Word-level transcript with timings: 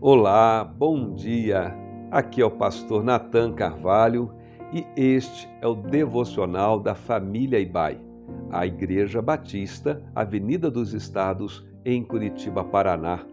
Olá, 0.00 0.62
bom 0.62 1.12
dia. 1.12 1.74
Aqui 2.12 2.40
é 2.40 2.44
o 2.44 2.50
pastor 2.52 3.02
Nathan 3.02 3.52
Carvalho 3.52 4.32
e 4.72 4.86
este 4.96 5.48
é 5.60 5.66
o 5.66 5.74
devocional 5.74 6.78
da 6.78 6.94
família 6.94 7.58
Ibai, 7.58 8.00
a 8.48 8.64
Igreja 8.64 9.20
Batista, 9.20 10.00
Avenida 10.14 10.70
dos 10.70 10.94
Estados, 10.94 11.66
em 11.84 12.04
Curitiba, 12.04 12.62
Paraná. 12.62 13.26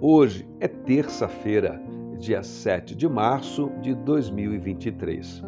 Hoje 0.00 0.48
é 0.60 0.68
terça-feira, 0.68 1.82
dia 2.20 2.40
7 2.40 2.94
de 2.94 3.08
março 3.08 3.72
de 3.82 3.92
2023. 3.92 5.42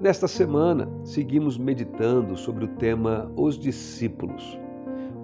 Nesta 0.00 0.28
semana, 0.28 0.88
seguimos 1.02 1.58
meditando 1.58 2.36
sobre 2.36 2.66
o 2.66 2.68
tema 2.76 3.28
Os 3.36 3.58
Discípulos. 3.58 4.56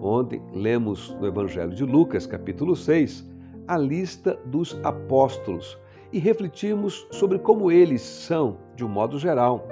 Ontem 0.03 0.43
lemos 0.53 1.17
no 1.21 1.27
Evangelho 1.29 1.73
de 1.73 1.85
Lucas, 1.85 2.27
capítulo 2.27 2.75
6, 2.75 3.31
a 3.71 3.79
lista 3.79 4.37
dos 4.47 4.81
apóstolos 4.83 5.79
e 6.13 6.19
refletimos 6.19 7.07
sobre 7.13 7.39
como 7.39 7.71
eles 7.71 8.03
são, 8.03 8.59
de 8.75 8.85
um 8.85 8.89
modo 8.89 9.17
geral, 9.17 9.65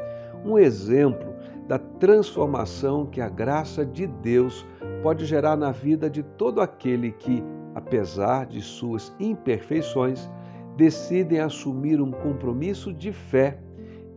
um 0.45 0.57
exemplo 0.57 1.35
da 1.67 1.81
transformação 1.81 3.07
que 3.07 3.21
a 3.21 3.29
graça 3.29 3.85
de 3.85 4.07
Deus 4.07 4.65
pode 5.03 5.27
gerar 5.27 5.57
na 5.57 5.73
vida 5.73 6.09
de 6.09 6.23
todo 6.23 6.61
aquele 6.61 7.11
que, 7.11 7.43
apesar 7.75 8.47
de 8.47 8.61
suas 8.63 9.13
imperfeições, 9.19 10.31
decidem 10.77 11.41
assumir 11.41 12.01
um 12.01 12.13
compromisso 12.13 12.93
de 12.93 13.11
fé 13.11 13.59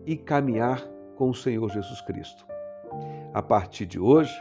e 0.06 0.16
caminhar 0.16 0.88
com 1.16 1.32
o 1.32 1.36
Senhor 1.36 1.68
Jesus 1.72 2.02
Cristo. 2.02 2.46
A 3.34 3.42
partir 3.42 3.88
de 3.88 4.00
hoje, 4.00 4.40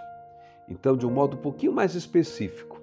então, 0.68 0.98
de 0.98 1.06
um 1.06 1.10
modo 1.10 1.38
um 1.38 1.40
pouquinho 1.40 1.72
mais 1.72 1.94
específico, 1.94 2.79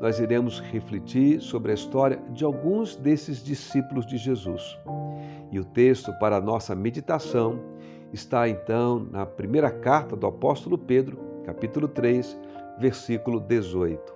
nós 0.00 0.20
iremos 0.20 0.60
refletir 0.60 1.40
sobre 1.40 1.72
a 1.72 1.74
história 1.74 2.20
de 2.30 2.44
alguns 2.44 2.94
desses 2.96 3.42
discípulos 3.42 4.06
de 4.06 4.16
Jesus. 4.16 4.78
E 5.50 5.58
o 5.58 5.64
texto 5.64 6.12
para 6.20 6.36
a 6.36 6.40
nossa 6.40 6.74
meditação 6.74 7.58
está 8.12 8.48
então 8.48 9.06
na 9.10 9.26
primeira 9.26 9.70
carta 9.70 10.14
do 10.14 10.26
apóstolo 10.26 10.78
Pedro, 10.78 11.18
capítulo 11.44 11.88
3, 11.88 12.38
versículo 12.78 13.40
18. 13.40 14.14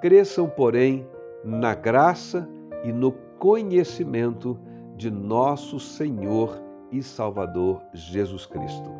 Cresçam, 0.00 0.48
porém, 0.48 1.06
na 1.44 1.74
graça 1.74 2.48
e 2.82 2.92
no 2.92 3.12
conhecimento 3.38 4.58
de 4.96 5.10
nosso 5.10 5.78
Senhor 5.78 6.60
e 6.90 7.02
Salvador 7.02 7.82
Jesus 7.92 8.46
Cristo. 8.46 8.90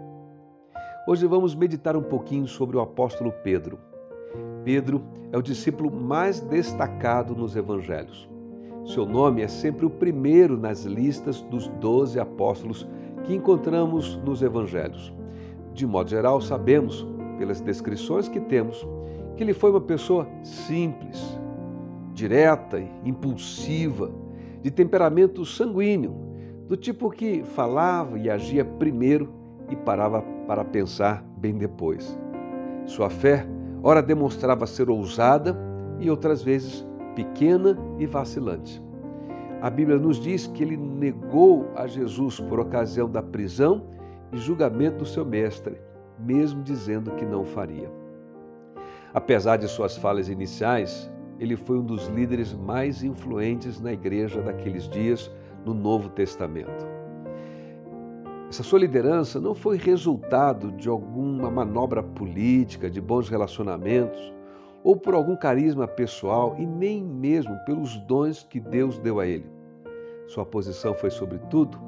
Hoje 1.07 1.27
vamos 1.27 1.55
meditar 1.55 1.97
um 1.97 2.03
pouquinho 2.03 2.47
sobre 2.47 2.77
o 2.77 2.81
apóstolo 2.81 3.33
Pedro. 3.43 3.79
Pedro 4.65 5.03
é 5.31 5.37
o 5.37 5.43
discípulo 5.43 5.91
mais 5.91 6.41
destacado 6.41 7.35
nos 7.37 7.55
evangelhos. 7.55 8.29
Seu 8.87 9.07
nome 9.07 9.43
é 9.43 9.49
sempre 9.49 9.85
o 9.85 9.91
primeiro 9.91 10.57
nas 10.57 10.85
listas 10.85 11.43
dos 11.43 11.69
doze 11.81 12.19
apóstolos 12.19 12.89
que 13.25 13.35
encontramos 13.35 14.17
nos 14.25 14.43
evangelhos. 14.43 15.13
De 15.73 15.87
modo 15.87 16.11
geral, 16.11 16.41
sabemos, 16.41 17.07
pelas 17.39 17.61
descrições 17.61 18.29
que 18.29 18.41
temos, 18.41 18.87
que 19.37 19.43
ele 19.43 19.53
foi 19.53 19.71
uma 19.71 19.81
pessoa 19.81 20.27
simples, 20.43 21.39
direta 22.13 22.79
e 22.79 22.89
impulsiva, 23.05 24.11
de 24.63 24.71
temperamento 24.71 25.45
sanguíneo, 25.45 26.15
do 26.69 26.77
tipo 26.77 27.11
que 27.11 27.43
falava 27.43 28.19
e 28.19 28.31
agia 28.31 28.65
primeiro 28.65 29.29
e 29.69 29.77
parava 29.77 30.23
para 30.47 30.65
pensar 30.65 31.23
bem 31.37 31.55
depois. 31.55 32.19
Sua 32.87 33.11
fé 33.11 33.47
Ora 33.87 34.03
demonstrava 34.03 34.67
ser 34.67 34.89
ousada 34.89 35.55
e 36.01 36.09
outras 36.09 36.43
vezes 36.43 36.87
pequena 37.15 37.77
e 37.99 38.07
vacilante. 38.07 38.83
A 39.61 39.69
Bíblia 39.69 39.99
nos 39.99 40.19
diz 40.19 40.47
que 40.47 40.63
ele 40.63 40.79
negou 40.79 41.69
a 41.77 41.87
Jesus 41.87 42.41
por 42.41 42.59
ocasião 42.59 43.11
da 43.11 43.23
prisão 43.23 43.85
e 44.33 44.39
julgamento 44.39 45.01
do 45.01 45.07
seu 45.07 45.23
mestre, 45.23 45.79
mesmo 46.19 46.63
dizendo 46.63 47.11
que 47.11 47.27
não 47.27 47.45
faria. 47.45 47.93
Apesar 49.13 49.59
de 49.59 49.69
suas 49.69 49.99
falhas 49.99 50.31
iniciais, 50.31 51.11
ele 51.39 51.55
foi 51.55 51.79
um 51.79 51.85
dos 51.85 52.09
líderes 52.09 52.55
mais 52.55 53.03
influentes 53.03 53.83
na 53.83 53.93
igreja 53.93 54.41
daqueles 54.41 54.89
dias 54.89 55.31
no 55.63 55.75
Novo 55.75 56.09
Testamento. 56.09 56.94
Essa 58.55 58.63
sua 58.63 58.79
liderança 58.79 59.41
não 59.41 59.53
foi 59.53 59.77
resultado 59.77 60.71
de 60.71 60.89
alguma 60.89 61.51
manobra 61.51 62.05
política, 62.05 62.89
de 62.89 63.01
bons 63.01 63.29
relacionamentos, 63.29 64.33
ou 64.85 64.97
por 64.97 65.13
algum 65.13 65.35
carisma 65.35 65.89
pessoal 65.89 66.55
e 66.57 66.65
nem 66.65 67.03
mesmo 67.03 67.59
pelos 67.67 67.97
dons 68.03 68.47
que 68.49 68.61
Deus 68.61 68.97
deu 69.01 69.19
a 69.19 69.27
ele. 69.27 69.51
Sua 70.29 70.47
posição 70.47 70.95
foi, 70.95 71.11
sobretudo, 71.11 71.81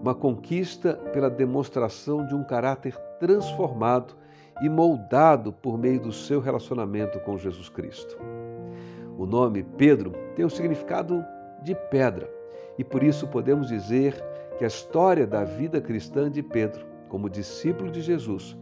uma 0.00 0.14
conquista 0.14 0.94
pela 1.12 1.28
demonstração 1.28 2.24
de 2.24 2.34
um 2.34 2.42
caráter 2.42 2.96
transformado 3.20 4.14
e 4.62 4.70
moldado 4.70 5.52
por 5.52 5.76
meio 5.76 6.00
do 6.00 6.12
seu 6.12 6.40
relacionamento 6.40 7.20
com 7.20 7.36
Jesus 7.36 7.68
Cristo. 7.68 8.16
O 9.18 9.26
nome 9.26 9.62
Pedro 9.62 10.12
tem 10.34 10.46
o 10.46 10.50
significado 10.50 11.22
de 11.62 11.74
pedra 11.74 12.26
e 12.78 12.82
por 12.82 13.02
isso 13.02 13.28
podemos 13.28 13.68
dizer 13.68 14.14
que 14.58 14.64
a 14.64 14.68
história 14.68 15.26
da 15.26 15.44
vida 15.44 15.80
cristã 15.80 16.30
de 16.30 16.42
Pedro, 16.42 16.84
como 17.08 17.28
discípulo 17.28 17.90
de 17.90 18.00
Jesus, 18.00 18.56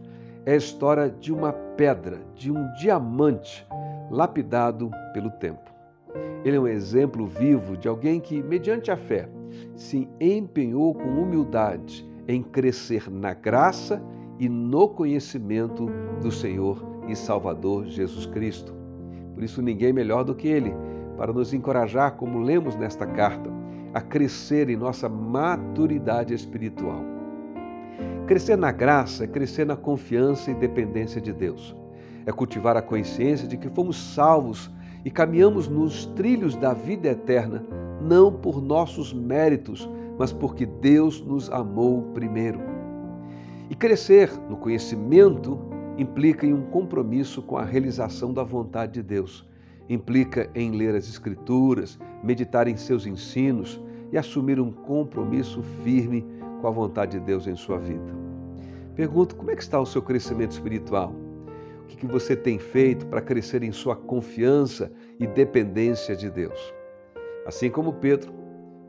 é 0.45 0.53
a 0.53 0.57
história 0.57 1.09
de 1.09 1.33
uma 1.33 1.51
pedra, 1.51 2.19
de 2.35 2.51
um 2.51 2.71
diamante 2.73 3.65
lapidado 4.11 4.91
pelo 5.13 5.31
tempo. 5.31 5.73
Ele 6.43 6.57
é 6.57 6.59
um 6.59 6.67
exemplo 6.67 7.25
vivo 7.25 7.75
de 7.75 7.87
alguém 7.87 8.19
que, 8.19 8.43
mediante 8.43 8.91
a 8.91 8.97
fé, 8.97 9.27
se 9.75 10.07
empenhou 10.19 10.93
com 10.93 11.21
humildade 11.21 12.07
em 12.27 12.43
crescer 12.43 13.09
na 13.09 13.33
graça 13.33 14.01
e 14.39 14.47
no 14.47 14.89
conhecimento 14.89 15.87
do 16.21 16.31
Senhor 16.31 16.83
e 17.07 17.15
Salvador 17.15 17.85
Jesus 17.85 18.25
Cristo. 18.27 18.75
Por 19.33 19.43
isso, 19.43 19.61
ninguém 19.61 19.91
melhor 19.91 20.23
do 20.23 20.35
que 20.35 20.47
ele 20.47 20.73
para 21.17 21.33
nos 21.33 21.53
encorajar, 21.53 22.15
como 22.15 22.39
lemos 22.39 22.75
nesta 22.75 23.05
carta, 23.05 23.49
a 23.95 24.01
crescer 24.01 24.69
em 24.69 24.75
nossa 24.75 25.07
maturidade 25.07 26.33
espiritual. 26.33 26.99
Crescer 28.27 28.57
na 28.57 28.69
graça 28.69 29.23
é 29.23 29.27
crescer 29.27 29.65
na 29.65 29.77
confiança 29.77 30.51
e 30.51 30.53
dependência 30.53 31.21
de 31.21 31.31
Deus. 31.31 31.73
É 32.25 32.31
cultivar 32.33 32.75
a 32.75 32.81
consciência 32.81 33.47
de 33.47 33.55
que 33.55 33.69
fomos 33.69 33.95
salvos 33.95 34.69
e 35.05 35.09
caminhamos 35.09 35.69
nos 35.69 36.07
trilhos 36.07 36.57
da 36.57 36.73
vida 36.73 37.07
eterna, 37.07 37.63
não 38.01 38.33
por 38.33 38.61
nossos 38.61 39.13
méritos, 39.13 39.89
mas 40.19 40.33
porque 40.33 40.65
Deus 40.65 41.21
nos 41.21 41.49
amou 41.49 42.01
primeiro. 42.13 42.59
E 43.69 43.75
crescer 43.75 44.29
no 44.49 44.57
conhecimento 44.57 45.57
implica 45.97 46.45
em 46.45 46.53
um 46.53 46.63
compromisso 46.63 47.41
com 47.41 47.57
a 47.57 47.63
realização 47.63 48.33
da 48.33 48.43
vontade 48.43 48.91
de 48.91 49.03
Deus 49.03 49.47
implica 49.89 50.49
em 50.55 50.71
ler 50.71 50.95
as 50.95 51.07
Escrituras, 51.07 51.99
meditar 52.23 52.67
em 52.67 52.75
seus 52.75 53.05
ensinos 53.05 53.79
e 54.11 54.17
assumir 54.17 54.59
um 54.59 54.71
compromisso 54.71 55.61
firme 55.83 56.25
com 56.61 56.67
a 56.67 56.71
vontade 56.71 57.19
de 57.19 57.25
Deus 57.25 57.47
em 57.47 57.55
sua 57.55 57.77
vida. 57.77 58.13
Pergunto 58.95 59.35
como 59.35 59.51
é 59.51 59.55
que 59.55 59.61
está 59.61 59.79
o 59.79 59.85
seu 59.85 60.01
crescimento 60.01 60.51
espiritual? 60.51 61.13
O 61.83 61.87
que 61.87 62.07
você 62.07 62.35
tem 62.35 62.57
feito 62.57 63.05
para 63.07 63.21
crescer 63.21 63.61
em 63.61 63.71
sua 63.71 63.95
confiança 63.95 64.91
e 65.19 65.27
dependência 65.27 66.15
de 66.15 66.29
Deus? 66.29 66.73
Assim 67.45 67.69
como 67.69 67.93
Pedro, 67.93 68.33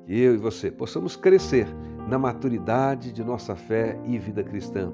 que 0.07 0.19
eu 0.19 0.35
e 0.35 0.39
você 0.39 0.71
possamos 0.71 1.17
crescer 1.17 1.67
na 2.09 2.19
maturidade 2.19 3.13
de 3.13 3.23
nossa 3.25 3.55
fé 3.55 3.99
e 4.07 4.19
vida 4.19 4.43
cristã. 4.43 4.93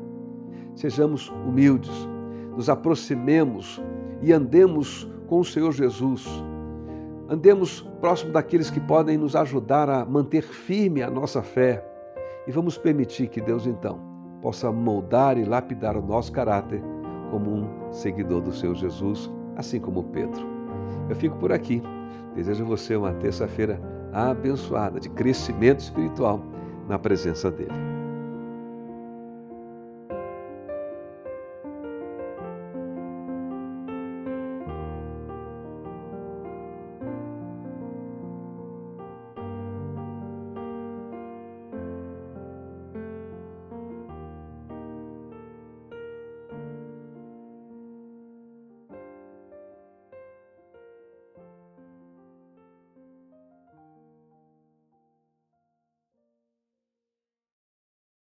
Sejamos 0.74 1.28
humildes, 1.46 1.92
nos 2.56 2.68
aproximemos 2.68 3.80
e 4.22 4.32
andemos 4.32 5.08
com 5.26 5.40
o 5.40 5.44
Senhor 5.44 5.72
Jesus. 5.72 6.26
Andemos 7.32 7.80
próximo 7.98 8.30
daqueles 8.30 8.68
que 8.68 8.78
podem 8.78 9.16
nos 9.16 9.34
ajudar 9.34 9.88
a 9.88 10.04
manter 10.04 10.42
firme 10.42 11.02
a 11.02 11.10
nossa 11.10 11.40
fé 11.40 11.82
e 12.46 12.52
vamos 12.52 12.76
permitir 12.76 13.28
que 13.28 13.40
Deus 13.40 13.66
então 13.66 13.98
possa 14.42 14.70
moldar 14.70 15.38
e 15.38 15.44
lapidar 15.46 15.96
o 15.96 16.02
nosso 16.02 16.30
caráter 16.30 16.82
como 17.30 17.50
um 17.50 17.90
seguidor 17.90 18.42
do 18.42 18.52
Senhor 18.52 18.74
Jesus, 18.74 19.32
assim 19.56 19.80
como 19.80 20.04
Pedro. 20.04 20.46
Eu 21.08 21.16
fico 21.16 21.34
por 21.38 21.52
aqui. 21.52 21.82
Desejo 22.34 22.64
a 22.64 22.66
você 22.66 22.96
uma 22.96 23.14
terça-feira 23.14 23.80
abençoada 24.12 25.00
de 25.00 25.08
crescimento 25.08 25.80
espiritual 25.80 26.38
na 26.86 26.98
presença 26.98 27.50
dele. 27.50 27.91